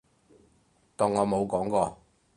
[0.95, 1.99] 當我冇講過